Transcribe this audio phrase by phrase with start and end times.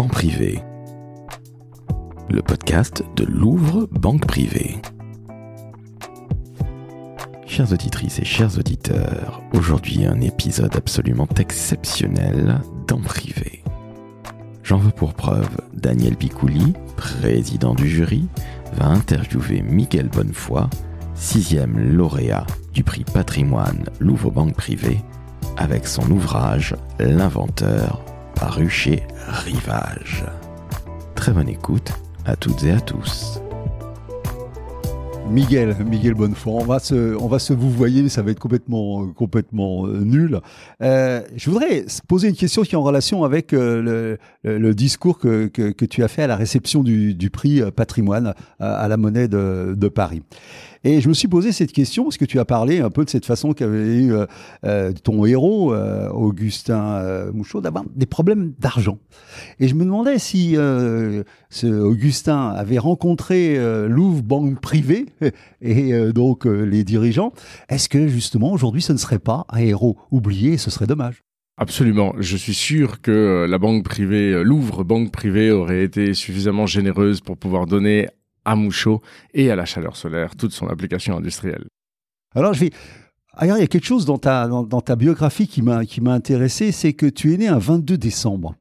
[0.00, 0.58] en privé.
[2.30, 4.78] Le podcast de Louvre Banque Privée.
[7.46, 13.62] Chères auditrices et chers auditeurs, aujourd'hui un épisode absolument exceptionnel d'en privé.
[14.62, 18.26] J'en veux pour preuve, Daniel Picouli, président du jury,
[18.72, 20.70] va interviewer Miguel Bonnefoy,
[21.14, 25.02] sixième lauréat du prix patrimoine Louvre Banque Privée,
[25.58, 28.02] avec son ouvrage L'inventeur,
[28.40, 30.24] paru chez Rivage.
[31.14, 31.92] Très bonne écoute
[32.24, 33.38] à toutes et à tous.
[35.28, 38.38] Miguel, Miguel Bonnefoy, on va se, on va se vous voyez, mais ça va être
[38.40, 40.40] complètement, complètement euh, nul.
[40.82, 45.46] Euh, je voudrais poser une question qui est en relation avec euh, le, discours que,
[45.46, 50.22] que, tu as fait à la réception du, prix patrimoine à, la Monnaie de Paris.
[50.82, 53.10] Et je me suis posé cette question parce que tu as parlé un peu de
[53.10, 54.26] cette façon qu'avait eu euh,
[54.64, 58.98] euh ton héros, euh, Augustin Mouchot, d'avoir des problèmes d'argent.
[59.58, 60.56] Et je me demandais si
[61.64, 65.06] Augustin avait rencontré Louvre Banque Privée
[65.60, 67.32] et donc les dirigeants.
[67.68, 71.22] Est-ce que justement aujourd'hui ce ne serait pas un héros oublié Ce serait dommage?
[71.56, 72.14] Absolument.
[72.18, 77.36] Je suis sûr que la banque privée, Louvre Banque Privée, aurait été suffisamment généreuse pour
[77.36, 78.08] pouvoir donner
[78.44, 79.00] à Mouchot
[79.34, 81.66] et à la chaleur solaire, toute son application industrielle.
[82.34, 82.70] Alors je vais...
[83.34, 86.12] Alors, il y a quelque chose dans ta, dans, ta biographie qui m'a, qui m'a
[86.12, 88.56] intéressé, c'est que tu es né un 22 décembre.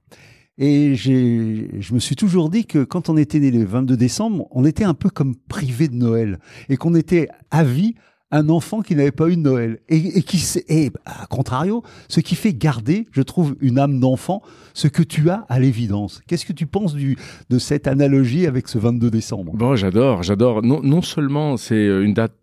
[0.60, 4.66] Et je me suis toujours dit que quand on était né le 22 décembre, on
[4.66, 7.96] était un peu comme privé de Noël et qu'on était à vie
[8.32, 12.20] un enfant qui n'avait pas eu de Noël et, et qui et à contrario, ce
[12.20, 14.42] qui fait garder, je trouve, une âme d'enfant,
[14.74, 16.22] ce que tu as à l'évidence.
[16.28, 17.18] Qu'est-ce que tu penses du
[17.50, 19.54] de cette analogie avec ce 22 décembre?
[19.56, 20.62] Bon, j'adore, j'adore.
[20.62, 22.34] Non, non seulement c'est euh, une date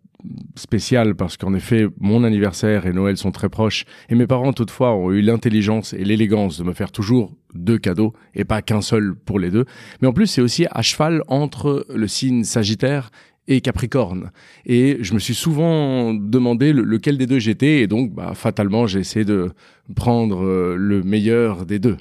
[0.55, 4.93] spéciale parce qu'en effet, mon anniversaire et Noël sont très proches et mes parents toutefois
[4.95, 9.15] ont eu l'intelligence et l'élégance de me faire toujours deux cadeaux et pas qu'un seul
[9.15, 9.65] pour les deux.
[10.01, 13.11] Mais en plus, c'est aussi à cheval entre le signe Sagittaire
[13.47, 14.31] et Capricorne.
[14.65, 18.99] Et je me suis souvent demandé lequel des deux j'étais, et donc bah, fatalement j'ai
[18.99, 19.51] essayé de
[19.95, 21.97] prendre euh, le meilleur des deux.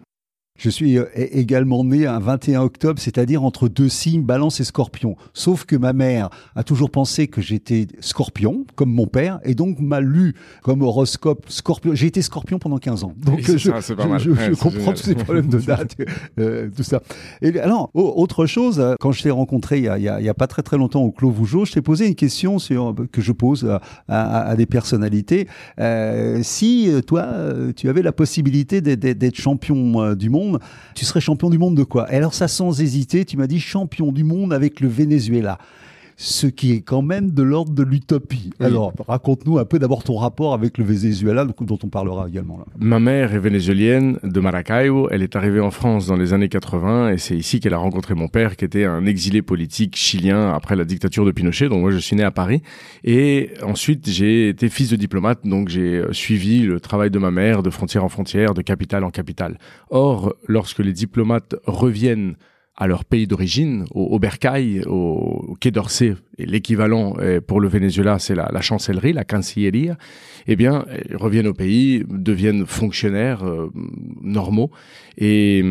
[0.56, 5.16] Je suis euh, également né un 21 octobre, c'est-à-dire entre deux signes, balance et scorpion.
[5.34, 9.78] Sauf que ma mère a toujours pensé que j'étais scorpion, comme mon père, et donc
[9.80, 11.94] m'a lu comme horoscope scorpion.
[11.94, 13.14] J'ai été scorpion pendant 15 ans.
[13.18, 15.96] Donc je, je, comprends tous ces problèmes de date,
[16.38, 17.02] euh, tout ça.
[17.42, 20.34] Et alors, autre chose, euh, quand je t'ai rencontré il y, a, il, y a,
[20.34, 23.32] pas très très longtemps au Clos Vougeot, je t'ai posé une question sur, que je
[23.32, 23.68] pose
[24.08, 25.48] à, à, des personnalités.
[25.80, 27.26] Euh, si toi,
[27.74, 30.45] tu avais la possibilité d'être champion du monde,
[30.94, 32.12] tu serais champion du monde de quoi?
[32.12, 35.58] Et alors ça, sans hésiter, tu m'as dit champion du monde avec le Venezuela
[36.16, 38.50] ce qui est quand même de l'ordre de l'utopie.
[38.58, 42.58] Alors, raconte-nous un peu d'abord ton rapport avec le Venezuela, dont on parlera également.
[42.58, 42.64] Là.
[42.78, 45.08] Ma mère est vénézuélienne de Maracaibo.
[45.10, 48.14] Elle est arrivée en France dans les années 80 et c'est ici qu'elle a rencontré
[48.14, 51.68] mon père, qui était un exilé politique chilien après la dictature de Pinochet.
[51.68, 52.62] Donc moi, je suis né à Paris.
[53.04, 57.62] Et ensuite, j'ai été fils de diplomate, donc j'ai suivi le travail de ma mère
[57.62, 59.58] de frontière en frontière, de capitale en capitale.
[59.90, 62.36] Or, lorsque les diplomates reviennent
[62.76, 68.18] à leur pays d'origine, au, au Bercail, au, Quai d'Orsay, l'équivalent euh, pour le Venezuela,
[68.18, 69.96] c'est la, la, chancellerie, la cancilleria,
[70.46, 73.70] eh bien, ils reviennent au pays, deviennent fonctionnaires euh,
[74.20, 74.70] normaux,
[75.16, 75.64] et,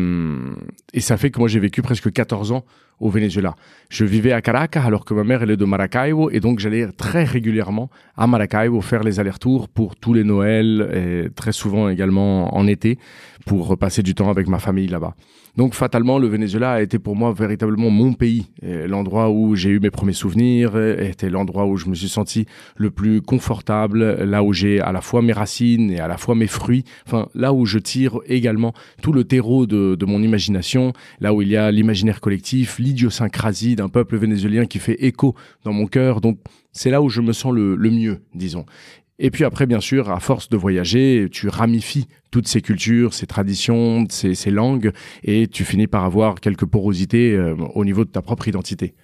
[0.92, 2.64] et ça fait que moi j'ai vécu presque 14 ans
[2.98, 3.54] au Venezuela.
[3.90, 6.88] Je vivais à Caracas alors que ma mère elle est de Maracaibo et donc j'allais
[6.92, 12.56] très régulièrement à Maracaibo faire les allers-retours pour tous les Noëls et très souvent également
[12.56, 12.98] en été
[13.44, 15.14] pour passer du temps avec ma famille là-bas.
[15.56, 19.80] Donc fatalement le Venezuela a été pour moi véritablement mon pays, l'endroit où j'ai eu
[19.80, 22.46] mes premiers souvenirs, était l'endroit où je me suis senti
[22.76, 26.34] le plus confortable, là où j'ai à la fois mes racines et à la fois
[26.34, 30.92] mes fruits, enfin là où je tire également tout le terreau de, de mon imagination,
[31.20, 35.34] là où il y a l'imaginaire collectif, l'idiosyncrasie d'un peuple vénézuélien qui fait écho
[35.64, 36.20] dans mon cœur.
[36.20, 36.38] Donc
[36.72, 38.66] c'est là où je me sens le, mieux, disons.
[39.18, 43.26] Et puis après, bien sûr, à force de voyager, tu ramifies toutes ces cultures, ces
[43.26, 44.92] traditions, ces, langues,
[45.24, 48.94] et tu finis par avoir quelques porosités euh, au niveau de ta propre identité.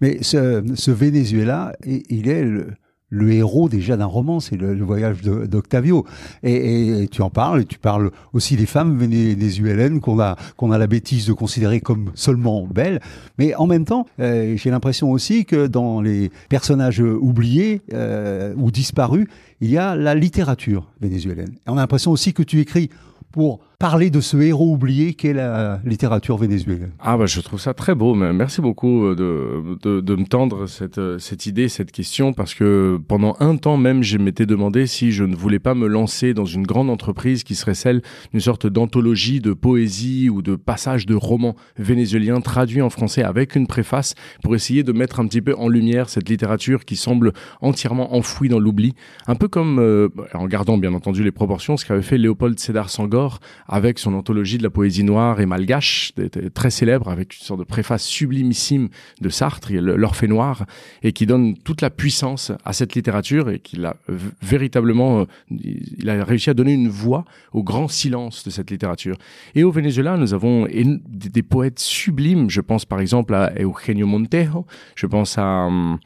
[0.00, 2.68] Mais ce, ce Venezuela, il est le,
[3.08, 6.04] le héros déjà d'un roman, c'est le, voyage d'Octavio.
[6.42, 10.86] Et, tu en parles, et tu parles aussi des femmes vénézuéliennes qu'on a a la
[10.86, 13.00] bêtise de considérer comme seulement belles.
[13.38, 18.70] Mais en même temps, euh, j'ai l'impression aussi que dans les personnages oubliés euh, ou
[18.70, 19.26] disparus,
[19.60, 21.52] il y a la littérature vénézuélienne.
[21.66, 22.90] Et on a l'impression aussi que tu écris
[23.30, 26.92] pour parler de ce héros oublié qu'est la littérature vénézuélienne.
[26.98, 28.14] Ah bah je trouve ça très beau.
[28.14, 33.36] Merci beaucoup de, de, de me tendre cette, cette idée, cette question, parce que pendant
[33.40, 36.66] un temps même, je m'étais demandé si je ne voulais pas me lancer dans une
[36.66, 38.02] grande entreprise qui serait celle
[38.32, 43.56] d'une sorte d'anthologie de poésie ou de passages de romans vénézuéliens traduits en français avec
[43.56, 47.32] une préface pour essayer de mettre un petit peu en lumière cette littérature qui semble
[47.60, 48.94] entièrement enfouie dans l'oubli.
[49.26, 52.88] Un peu comme, euh, en gardant bien entendu les proportions, ce qu'avait fait Léopold Sédar
[52.88, 56.12] Sangor avec son anthologie de la poésie noire et malgache,
[56.54, 58.88] très célèbre, avec une sorte de préface sublimissime
[59.20, 60.66] de Sartre, l'Orphée noir,
[61.02, 63.96] et qui donne toute la puissance à cette littérature et qui l'a
[64.42, 69.16] véritablement, euh, il a réussi à donner une voix au grand silence de cette littérature.
[69.54, 72.50] Et au Venezuela, nous avons des, poètes sublimes.
[72.50, 75.98] Je pense par exemple à Eugenio Montejo, je pense à, hum,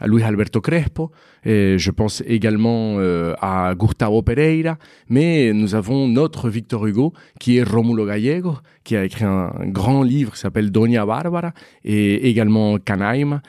[0.00, 1.10] à Luis Alberto Crespo,
[1.44, 4.78] et je pense également euh, à Gustavo Pereira,
[5.08, 10.02] mais nous avons notre Victor Hugo qui est Romulo Gallego, qui a écrit un, grand
[10.02, 11.52] livre qui s'appelle Doña Bárbara,
[11.84, 13.42] et également Canaima,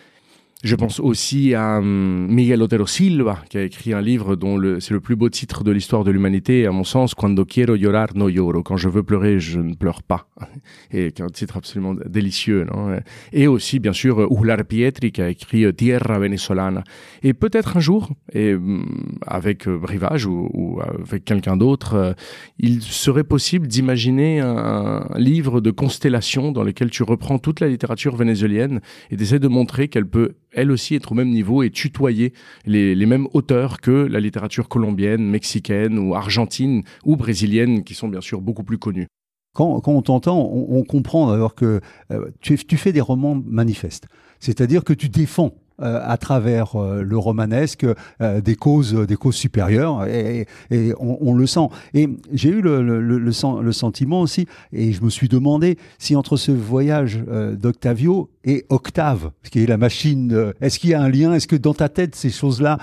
[0.64, 4.94] je pense aussi à hum, Miguel Otero Silva, qui a écrit un livre dont c'est
[4.94, 8.28] le plus beau titre de l'histoire de l'humanité, à mon sens, Cuando quiero llorar no
[8.28, 8.64] lloro.
[8.64, 10.30] Quand je veux pleurer, je ne pleure pas.
[10.92, 12.66] Et qui est un titre absolument délicieux.
[12.66, 12.98] Non?
[13.34, 16.84] Et aussi, bien sûr, Uhlar Pietri, qui a écrit euh, Tierra Venezolana.
[17.22, 22.14] Et peut-être un jour, et hum, avec euh, Brivage ou, avec quelqu'un d'autre, euh,
[22.58, 28.16] il serait possible d'imaginer un, livre de constellations dans lequel tu reprends toute la littérature
[28.16, 28.82] vénézuélienne
[29.12, 32.34] et d'essayer de montrer qu'elle peut elle aussi être au même niveau et tutoyer
[32.66, 38.22] les, mêmes auteurs que la littérature colombienne, mexicaine ou argentine ou brésilienne, qui sont bien
[38.22, 39.08] sûr beaucoup plus connus.
[39.54, 41.80] Quand, on t'entend, on, comprend d'ailleurs que
[42.12, 44.08] euh, tu, fais des romans manifestes.
[44.40, 47.86] C'est-à-dire que tu défends à travers euh, le romanesque
[48.22, 51.68] euh, des causes des causes supérieures et, et on, on, le sent.
[51.94, 56.16] Et j'ai eu le, le, le, le, sentiment aussi et je me suis demandé si
[56.16, 57.20] entre ce voyage
[57.54, 61.34] d'Octavio et Octave qui est la machine est-ce qu'il y a un lien?
[61.34, 62.78] Est-ce que dans ta tête ces choses là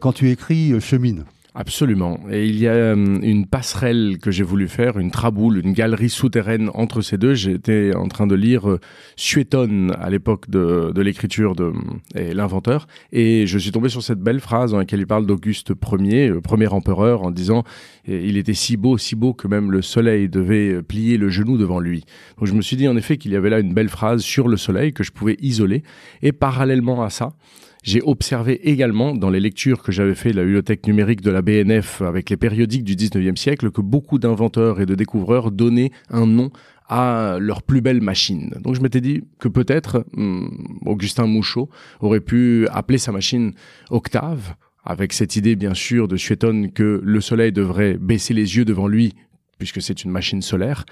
[0.00, 1.24] quand tu écris cheminent?
[1.54, 2.18] Absolument.
[2.30, 6.08] Et il y a euh, une passerelle que j'ai voulu faire, une traboule, une galerie
[6.08, 7.34] souterraine entre ces deux.
[7.34, 8.80] J'étais en train de lire euh,
[9.16, 11.72] Suétone à l'époque de, l'écriture de
[12.14, 15.72] et l'inventeur, et je suis tombé sur cette belle phrase dans laquelle il parle d'Auguste
[15.98, 17.64] Ier, le premier empereur, en disant
[18.06, 21.80] il était si beau, si beau que même le soleil devait plier le genou devant
[21.80, 22.04] lui.
[22.38, 24.48] Donc je me suis dit en effet qu'il y avait là une belle phrase sur
[24.48, 25.82] le soleil que je pouvais isoler,
[26.22, 27.34] et parallèlement à ça.
[27.82, 31.42] J'ai observé également dans les lectures que j'avais fait de la bibliothèque numérique de la
[31.42, 36.26] BNF avec les périodiques du 19e siècle que beaucoup d'inventeurs et de découvreurs donnaient un
[36.26, 36.50] nom
[36.88, 38.54] à leur plus belle machine.
[38.60, 40.46] Donc je m'étais dit que peut-être hmm,
[40.86, 41.68] Augustin Mouchot
[42.00, 43.52] aurait pu appeler sa machine
[43.90, 44.54] Octave,
[44.84, 48.86] avec cette idée bien sûr de Suétone que le soleil devrait baisser les yeux devant
[48.86, 49.14] lui
[49.58, 50.84] puisque c'est une machine solaire.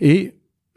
[0.00, 0.34] Et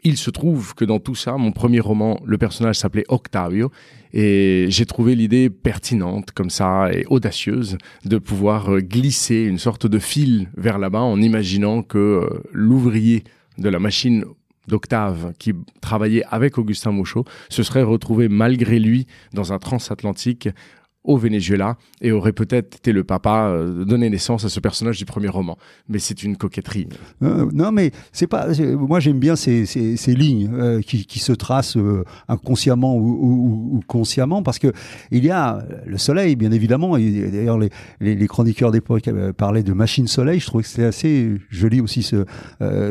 [0.08, 3.70] il se trouve que dans tout ça, mon premier roman, le personnage s'appelait Octavio,
[4.14, 7.76] et j'ai trouvé l'idée pertinente, comme ça, et audacieuse,
[8.06, 13.24] de pouvoir euh, glisser une sorte de fil vers là-bas en imaginant que euh, l'ouvrier
[13.58, 14.24] de la machine
[14.66, 15.52] d'Octave qui
[15.82, 20.48] travaillait avec Augustin Mouchot se serait retrouvé malgré lui dans un transatlantique
[21.04, 25.04] au Venezuela et aurait peut-être été le papa euh, donné naissance à ce personnage du
[25.04, 25.56] premier roman.
[25.88, 26.88] Mais c'est une coquetterie.
[27.22, 28.48] Euh, non, mais c'est pas.
[28.76, 31.78] Moi, j'aime bien ces, ces, lignes euh, qui, qui, se tracent
[32.28, 34.72] inconsciemment ou, consciemment, parce que
[35.10, 36.98] il y a le soleil, bien évidemment.
[36.98, 37.70] D'ailleurs, les,
[38.00, 40.40] les, les, chroniqueurs d'époque parlaient de machine soleil.
[40.40, 42.24] Je trouvais que c'était assez joli aussi ce,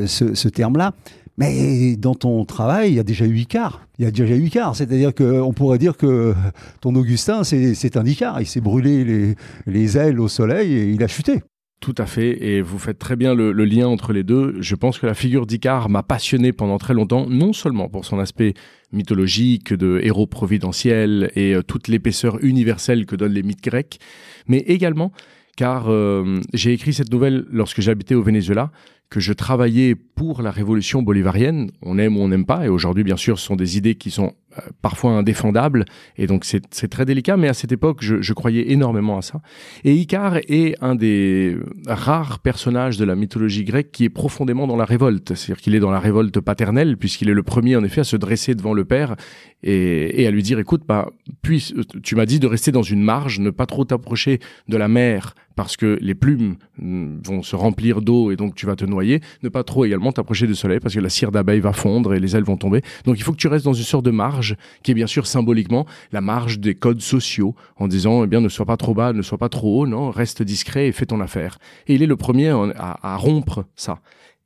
[0.06, 0.94] ce terme-là.
[1.38, 3.88] Mais dans ton travail, il y a déjà eu Icar.
[4.00, 4.76] Il y a déjà eu Icar.
[4.76, 6.34] C'est-à-dire qu'on pourrait dire que
[6.82, 8.42] ton Augustin, c'est un Icar.
[8.42, 9.36] Il s'est brûlé les,
[9.68, 11.42] les, ailes au soleil et il a chuté.
[11.80, 14.56] Tout à fait, et vous faites très bien le, le lien entre les deux.
[14.62, 18.18] Je pense que la figure d'Icar m'a passionné pendant très longtemps, non seulement pour son
[18.18, 18.56] aspect
[18.92, 24.00] mythologique de héros providentiel et euh, toute l'épaisseur universelle que donnent les mythes grecs,
[24.48, 25.12] mais également
[25.58, 28.72] car euh, j'ai écrit cette nouvelle lorsque j'habitais au Venezuela
[29.10, 31.72] que je travaillais pour la révolution bolivarienne.
[31.82, 32.66] On aime ou on n'aime pas.
[32.66, 35.86] Et aujourd'hui, bien sûr, ce sont des idées qui sont euh, parfois indéfendables.
[36.18, 37.38] Et donc, c'est très délicat.
[37.38, 39.42] Mais à cette époque, je, je, croyais énormément à ça.
[39.86, 41.56] Et Icare est un des
[41.88, 45.36] rares personnages de la mythologie grecque qui est profondément dans la révolte.
[45.36, 48.18] C'est-à-dire qu'il est dans la révolte paternelle, puisqu'il est le premier, en effet, à se
[48.18, 49.16] dresser devant le père
[49.64, 51.10] et, et à lui dire, écoute, bah,
[51.42, 51.74] puis,
[52.04, 55.34] tu m'as dit de rester dans une marge, ne pas trop t'approcher de la mer
[55.58, 59.20] parce que les plumes mm, vont se remplir d'eau et donc tu vas te noyer.
[59.44, 62.20] Ne pas trop également t'approcher du soleil parce que la cire d'abeille va fondre et
[62.22, 62.82] les ailes vont tomber.
[63.04, 65.28] Donc il faut que tu restes dans une sorte de marge qui est bien sûr
[65.28, 69.12] symboliquement la marge des codes sociaux en disant eh bien ne sois pas trop bas,
[69.12, 71.58] ne sois pas trop haut, non, reste discret et fais ton affaire.
[71.88, 74.00] Et il est le premier à, à rompre ça.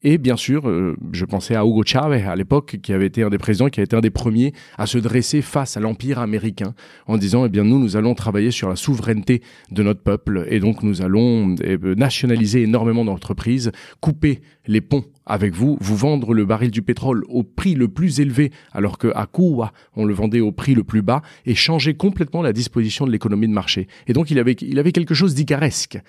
[0.03, 3.29] Et bien sûr, euh, je pensais à Hugo Chavez à l'époque, qui avait été un
[3.29, 6.73] des présidents, qui a été un des premiers à se dresser face à l'empire américain,
[7.05, 10.59] en disant, eh bien, nous, nous allons travailler sur la souveraineté de notre peuple, et
[10.59, 16.33] donc nous allons eh ben, nationaliser énormément d'entreprises, couper les ponts avec vous, vous vendre
[16.33, 20.15] le baril du pétrole au prix le plus élevé, alors que à Cuba, on le
[20.15, 23.87] vendait au prix le plus bas, et changer complètement la disposition de l'économie de marché.
[24.07, 25.99] Et donc, il avait, il avait quelque chose d'icaresque.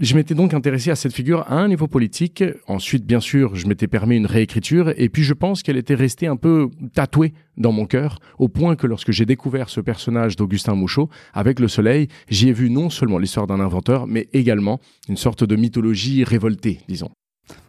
[0.00, 2.42] Je m'étais donc intéressé à cette figure à un niveau politique.
[2.66, 4.90] Ensuite, bien sûr, je m'étais permis une réécriture.
[4.96, 8.74] Et puis, je pense qu'elle était restée un peu tatouée dans mon cœur, au point
[8.74, 12.88] que lorsque j'ai découvert ce personnage d'Augustin Mouchot, avec le soleil, j'y ai vu non
[12.88, 14.80] seulement l'histoire d'un inventeur, mais également
[15.10, 17.10] une sorte de mythologie révoltée, disons.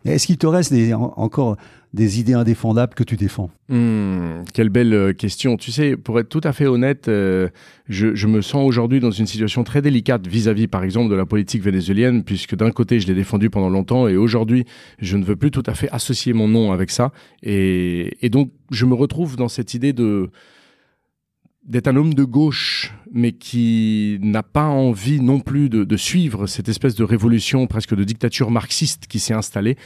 [0.05, 1.57] Est-ce qu'il te reste encore
[1.93, 5.57] des idées indéfendables que tu défends hmm, Quelle belle euh, question.
[5.57, 7.49] Tu sais, pour être tout à fait honnête, euh,
[7.87, 11.61] je, me sens aujourd'hui dans une situation très délicate vis-à-vis, par exemple, de la politique
[11.61, 14.65] vénézuélienne, puisque d'un côté, je l'ai défendu pendant longtemps, et aujourd'hui,
[14.99, 17.11] je ne veux plus tout à fait associer mon nom avec ça.
[17.43, 20.31] et donc, je me retrouve dans cette idée de
[21.65, 26.67] d'être un homme de gauche, mais qui n'a pas envie non plus de, suivre cette
[26.67, 29.77] espèce de révolution presque de dictature marxiste qui s'est installée.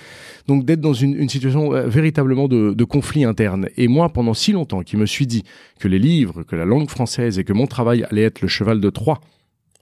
[0.47, 3.69] Donc d'être dans une, situation euh, véritablement de, de, conflit interne.
[3.77, 5.43] Et moi, pendant si longtemps, qui me suis dit
[5.79, 8.81] que les livres, que la langue française et que mon travail allait être le cheval
[8.81, 9.19] de Troie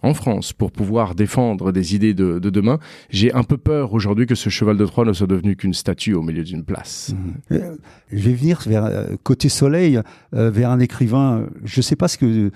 [0.01, 2.79] en France pour pouvoir défendre des idées de, demain.
[3.09, 6.13] J'ai un peu peur aujourd'hui que ce cheval de Troie ne soit devenu qu'une statue
[6.13, 7.13] au milieu d'une place.
[7.13, 7.53] Mmh.
[7.53, 7.75] Euh,
[8.11, 9.99] je vais venir vers euh, côté soleil,
[10.33, 11.47] euh, vers un écrivain.
[11.63, 12.51] Je ne sais pas ce que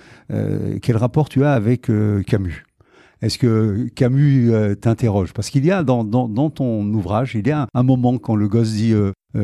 [0.82, 1.92] quel rapport tu as avec
[2.28, 2.66] Camus.
[3.22, 5.34] Est-ce que Camus t'interroge?
[5.34, 6.06] Parce qu'il y a dans,
[6.50, 8.94] ton ouvrage, il y a un, moment quand le gosse dit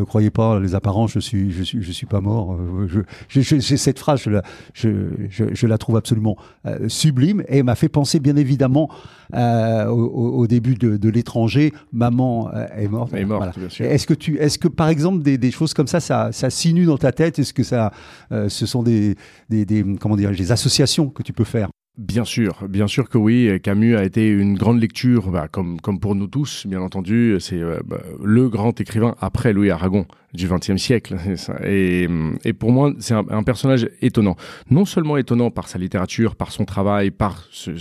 [0.05, 2.53] croyez pas les apparences, je suis, je suis, je suis pas mort.
[2.53, 4.89] Euh, je, je, cette phrase, je la, je,
[5.29, 8.89] je, la trouve absolument euh, sublime et m'a fait penser bien évidemment
[9.35, 11.71] euh, au, au, début de, de l'étranger.
[11.93, 13.13] Maman est morte.
[13.13, 13.85] Est morte, sûr.
[13.85, 16.85] Est-ce que tu, est-ce que par exemple des, des choses comme ça, ça, ça sinue
[16.85, 17.37] dans ta tête?
[17.37, 17.91] Est-ce que ça,
[18.31, 19.15] ce sont des,
[19.49, 21.69] des, des comment dire, des associations que tu peux faire?
[21.97, 23.57] Bien sûr, bien sûr que oui.
[23.63, 27.37] Camus a été une grande lecture, bah, comme, comme pour nous tous, bien entendu.
[27.39, 31.15] C'est euh, bah, le grand écrivain après Louis Aragon du XXe siècle.
[31.63, 32.09] Et,
[32.43, 34.35] et, pour moi, c'est un, personnage étonnant.
[34.69, 37.71] Non seulement étonnant par sa littérature, par son travail, par ce,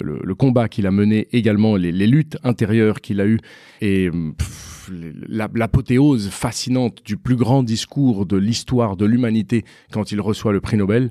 [0.00, 3.40] le, combat qu'il a mené, également les, luttes intérieures qu'il a eues,
[3.80, 4.08] et
[5.28, 10.76] l'apothéose fascinante du plus grand discours de l'histoire de l'humanité quand il reçoit le prix
[10.76, 11.10] Nobel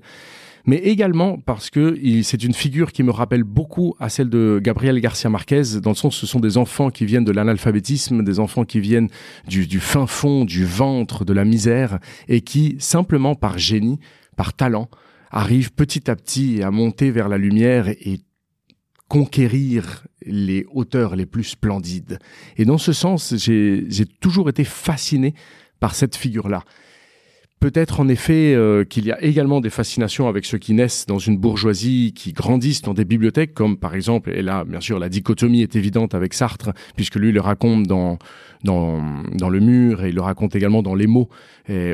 [0.65, 5.00] mais également parce que c'est une figure qui me rappelle beaucoup à celle de Gabriel
[5.00, 8.65] Garcia Marquez, dans le sens ce sont des enfants qui viennent de l'analphabétisme, des enfants
[8.65, 9.10] qui viennent
[9.48, 14.00] du, du fin fond, du ventre, de la misère, et qui, simplement par génie,
[14.36, 14.89] par talent,
[15.31, 18.22] arrivent petit à petit à monter vers la lumière et
[19.07, 22.19] conquérir les hauteurs les plus splendides.
[22.57, 25.36] Et dans ce sens, j'ai toujours été fasciné
[25.79, 26.63] par cette figure-là.
[27.65, 31.17] Peut-être en effet euh, qu'il y a également des fascinations avec ceux qui naissent dans
[31.17, 35.10] une bourgeoisie, qui grandissent dans des bibliothèques, comme par exemple, et là bien sûr la
[35.10, 38.19] dichotomie est évidente avec Sartre, puisque lui le raconte dans
[38.63, 39.01] dans,
[39.34, 41.29] dans le mur et il le raconte également dans les mots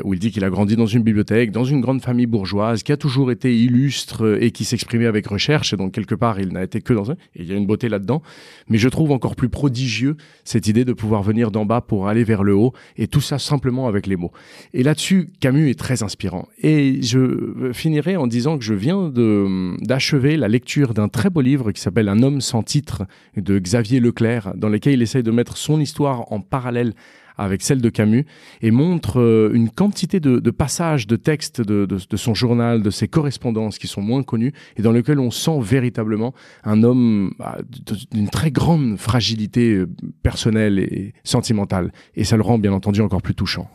[0.04, 2.92] où il dit qu'il a grandi dans une bibliothèque, dans une grande famille bourgeoise qui
[2.92, 6.62] a toujours été illustre et qui s'exprimait avec recherche et donc quelque part il n'a
[6.62, 8.22] été que dans un il y a une beauté là-dedans.
[8.68, 12.24] Mais je trouve encore plus prodigieux cette idée de pouvoir venir d'en bas pour aller
[12.24, 14.32] vers le haut et tout ça simplement avec les mots.
[14.74, 19.72] Et là-dessus Camus est très inspirant et je finirai en disant que je viens de
[19.84, 23.04] d'achever la lecture d'un très beau livre qui s'appelle Un homme sans titre
[23.36, 26.94] de Xavier Leclerc dans lequel il essaye de mettre son histoire en parallèle
[27.38, 28.26] avec celle de Camus
[28.60, 33.78] et montre euh, une quantité de, passages de textes de, son journal, de ses correspondances
[33.78, 37.58] qui sont moins connus et dans lesquels on sent véritablement un homme bah,
[38.10, 39.88] d'une très grande fragilité euh,
[40.22, 41.92] personnelle et sentimentale.
[42.14, 43.68] Et ça le rend bien entendu encore plus touchant.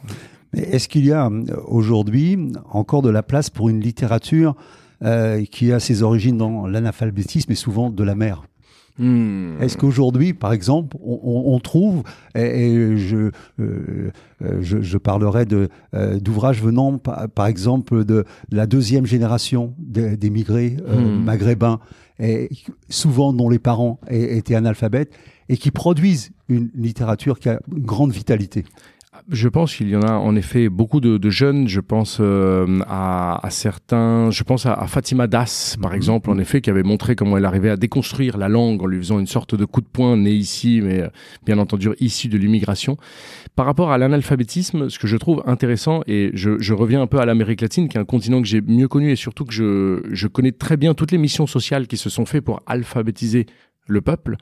[0.54, 4.56] Est-ce qu'il y a euh, aujourd'hui encore de la place pour une littérature
[5.52, 8.48] qui a ses origines dans l'analphabétisme et souvent de la mer?
[9.00, 9.62] Hmm.
[9.62, 12.04] Est-ce qu'aujourd'hui, par exemple, on, trouve,
[12.36, 14.12] et, je, euh,
[14.42, 21.00] je, je, parlerai de euh, d'ouvrages venant, par, exemple, de, la deuxième génération d'émigrés euh,
[21.00, 21.24] hmm.
[21.24, 21.80] maghrébins,
[22.20, 22.50] et
[22.90, 25.14] souvent dont les parents étaient analphabètes,
[25.50, 28.66] et qui produisent une littérature qui a une grande vitalité?
[29.30, 31.68] Je pense qu'il y en a en effet beaucoup de, de jeunes.
[31.68, 34.30] Je pense euh, à, à, certains.
[34.32, 35.98] Je pense à, Fatima Das, par mhm.
[35.98, 38.98] exemple, en effet, qui avait montré comment elle arrivait à déconstruire la langue en lui
[38.98, 41.10] faisant une sorte de coup de poing né ici, mais euh,
[41.46, 42.98] bien entendu issu de l'immigration.
[43.56, 47.20] Par rapport à l'analphabétisme, ce que je trouve intéressant, et je, je reviens un peu
[47.20, 50.02] à l'Amérique latine, qui est un continent que j'ai mieux connu et surtout que je,
[50.12, 53.46] je connais très bien toutes les missions sociales qui se sont faites pour alphabétiser
[53.88, 54.38] le peuple,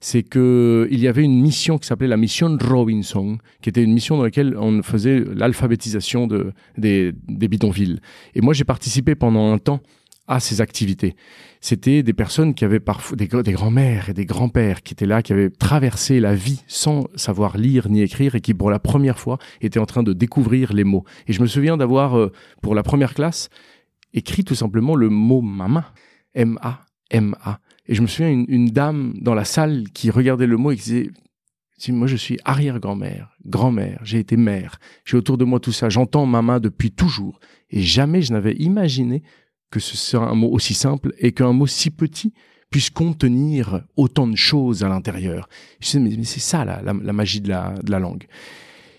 [0.00, 3.92] c'est que il y avait une mission qui s'appelait la mission Robinson, qui était une
[3.92, 8.00] mission dans laquelle on faisait l'alphabétisation de, des, des bidonvilles.
[8.34, 9.80] Et moi, j'ai participé pendant un temps
[10.28, 11.16] à ces activités.
[11.60, 15.22] C'était des personnes qui avaient parfois des, des grands-mères et des grands-pères qui étaient là,
[15.22, 19.18] qui avaient traversé la vie sans savoir lire ni écrire et qui pour la première
[19.18, 21.04] fois étaient en train de découvrir les mots.
[21.26, 22.30] Et je me souviens d'avoir, euh,
[22.62, 23.48] pour la première classe,
[24.12, 25.92] écrit tout simplement le mot mama,
[26.34, 27.58] M-A, M-A.
[27.88, 30.76] Et je me souviens une, une dame dans la salle qui regardait le mot et
[30.76, 31.10] qui disait
[31.88, 36.26] moi je suis arrière-grand-mère, grand-mère, j'ai été mère, j'ai autour de moi tout ça, j'entends
[36.26, 37.38] maman depuis toujours
[37.70, 39.22] et jamais je n'avais imaginé
[39.70, 42.32] que ce soit un mot aussi simple et qu'un mot si petit
[42.70, 45.48] puisse contenir autant de choses à l'intérieur.
[45.80, 48.26] Je sais, mais, c'est ça la, la, magie de la, de la langue.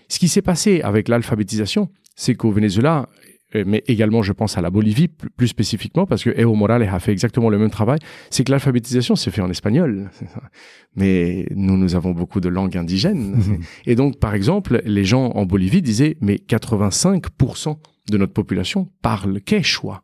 [0.08, 3.08] Ce qui s'est passé avec l'alphabétisation, c'est qu'au Venezuela,
[3.54, 7.12] mais également je pense à la Bolivie plus spécifiquement parce que Evo Morales a fait
[7.12, 7.98] exactement le même travail,
[8.30, 10.10] c'est que l'alphabétisation s'est fait en espagnol.
[10.96, 13.60] Mais nous, nous avons beaucoup de langues indigènes.
[13.86, 17.78] Et donc, par exemple, les gens en Bolivie disaient, mais 85%
[18.10, 20.02] de notre population parle quechua.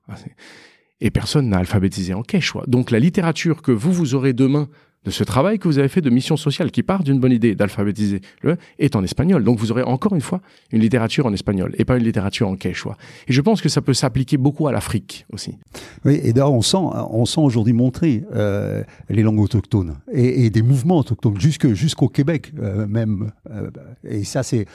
[1.01, 2.63] Et personne n'a alphabétisé en quechua.
[2.69, 4.69] Donc la littérature que vous, vous aurez demain
[5.07, 7.55] de ce travail que vous avez fait de mission sociale qui part d'une bonne idée
[7.55, 9.45] d'alphabétiser le est en espagnol.
[9.45, 10.41] Donc vous aurez encore une fois
[10.73, 12.97] une littérature en espagnol et pas une littérature en quechua.
[13.29, 15.57] Et je pense que ça peut s'appliquer beaucoup à l'Afrique aussi.
[16.05, 20.51] Oui, et d'ailleurs on sent, on sent aujourd'hui montrer euh, les langues autochtones et, et,
[20.51, 23.31] des mouvements autochtones jusque jusqu'au Québec euh, même.
[23.51, 23.71] Euh,
[24.05, 24.67] et ça c'est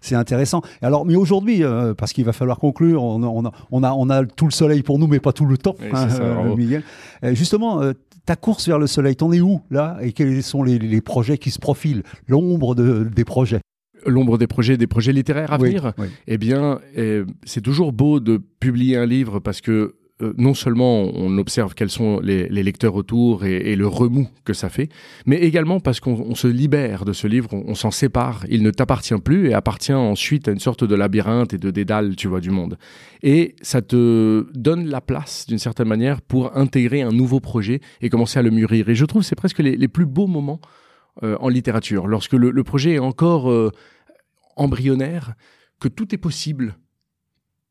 [0.00, 0.62] c'est intéressant.
[0.82, 1.62] Alors mais aujourd'hui
[1.96, 4.82] parce qu'il va falloir conclure, on, on, a, on a on a tout le soleil
[4.82, 5.74] pour nous mais pas tout le temps.
[5.92, 6.84] Hein, ça, Miguel.
[7.32, 7.82] justement
[8.28, 11.38] ta course vers le soleil, t'en es où là Et quels sont les, les, projets
[11.38, 13.60] qui se profilent L'ombre de, des projets
[14.06, 16.06] L'ombre des projets, des projets littéraires à oui, venir oui.
[16.26, 21.02] Eh bien, eh, c'est toujours beau de publier un livre parce que euh, non seulement
[21.14, 24.88] on observe quels sont les, lecteurs autour et, le remous que ça fait,
[25.26, 29.14] mais également parce qu'on se libère de ce livre, on, s'en sépare, il ne t'appartient
[29.22, 32.50] plus et appartient ensuite à une sorte de labyrinthe et de dédale, tu vois, du
[32.50, 32.78] monde.
[33.22, 38.08] Et ça te donne la place, d'une certaine manière, pour intégrer un nouveau projet et
[38.08, 38.88] commencer à le mûrir.
[38.88, 40.60] Et je trouve c'est presque les, plus beaux moments
[41.22, 43.70] euh, en littérature, lorsque le, le projet est encore euh,
[44.56, 45.34] embryonnaire,
[45.80, 46.76] que tout est possible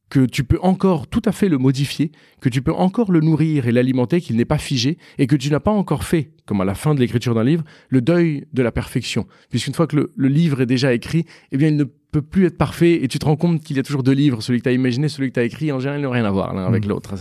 [0.10, 3.68] que tu peux encore tout à fait le modifier, que tu peux encore le nourrir
[3.68, 6.66] et l'alimenter, qu'il n'est pas figé, et que tu n'as pas encore fait, comme à
[6.66, 9.28] la fin de l'écriture d'un livre, le deuil de la perfection.
[9.50, 12.46] Puisqu'une fois que le, le, livre est déjà écrit, eh bien, il ne peut plus
[12.46, 14.64] être parfait, et tu te rends compte qu'il y a toujours deux livres, celui que
[14.64, 16.54] tu as imaginé, celui que tu as écrit, en général, ils n'ont rien à voir
[16.54, 16.90] l'un avec mmh.
[16.90, 17.16] l'autre.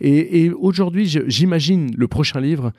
[0.00, 2.72] Et, et aujourd'hui, j'imagine le prochain livre,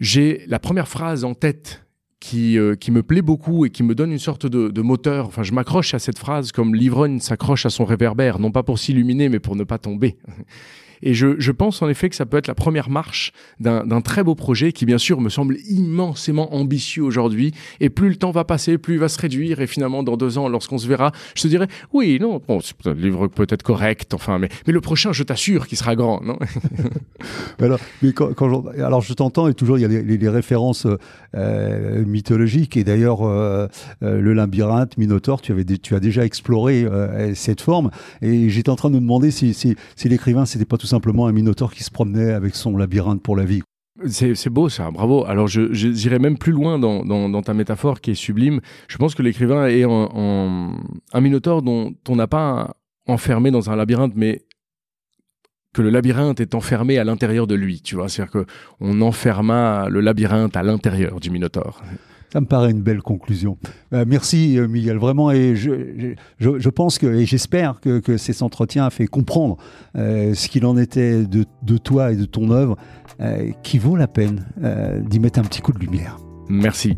[0.00, 1.84] j'ai la première phrase en tête
[2.22, 5.26] qui, euh, qui me plaît beaucoup et qui me donne une sorte de, de moteur.
[5.26, 8.78] Enfin, je m'accroche à cette phrase comme l'ivrogne s'accroche à son réverbère, non pas pour
[8.78, 10.16] s'illuminer, mais pour ne pas tomber.
[11.02, 14.34] Et je, pense en effet que ça peut être la première marche d'un très beau
[14.34, 17.52] projet qui, bien sûr, me semble immensément ambitieux aujourd'hui.
[17.80, 19.60] Et plus le temps va passer, plus il va se réduire.
[19.60, 22.86] Et finalement, dans deux ans, lorsqu'on se verra, je te dirais, oui, non, bon, c'est
[22.86, 26.38] un livre peut-être correct, enfin, mais, le prochain, je t'assure qu'il sera grand, non?
[27.60, 30.86] Alors, je, alors, je t'entends et toujours il y a les, références
[31.34, 32.76] euh, mythologiques.
[32.76, 33.66] Et d'ailleurs, euh,
[34.02, 36.86] euh, le labyrinthe, Minotaure, tu avais, tu as déjà exploré
[37.34, 37.90] cette forme.
[38.20, 41.26] Et j'étais en train de me demander si, si, si l'écrivain, c'était pas tout simplement
[41.26, 43.62] un minotaure qui se promenait avec son labyrinthe pour la vie.
[44.06, 45.24] C'est beau ça, bravo.
[45.26, 48.60] Alors je j'irais même plus loin dans, ta métaphore qui est sublime.
[48.88, 52.76] Je pense que l'écrivain est un minotaure dont on n'a pas
[53.06, 54.44] enfermé dans un labyrinthe, mais
[55.74, 58.08] que le labyrinthe est enfermé à l'intérieur de lui, tu vois.
[58.08, 61.82] C'est-à-dire qu'on enferma le labyrinthe à l'intérieur du minotaure.
[62.32, 63.58] Ça me paraît une belle conclusion.
[63.92, 65.30] Euh, merci euh, Miguel, vraiment.
[65.30, 69.58] Et je, je, je pense que, et j'espère que, que cet entretien a fait comprendre
[69.96, 72.78] euh, ce qu'il en était de, de, toi et de ton œuvre,
[73.20, 76.16] euh, qui vaut la peine euh, d'y mettre un petit coup de lumière.
[76.48, 76.96] Merci.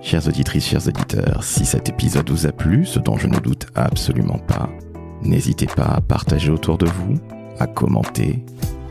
[0.00, 3.66] Chères auditrices, chers auditeurs, si cet épisode vous a plu, ce dont je ne doute
[3.74, 4.70] absolument pas,
[5.22, 7.14] n'hésitez pas à partager autour de vous,
[7.58, 8.44] à commenter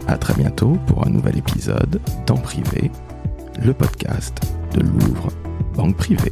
[0.08, 2.92] à très bientôt pour un nouvel épisode dans Privé,
[3.64, 4.40] le podcast
[4.74, 5.30] de Louvre
[5.76, 6.32] Banque Privée.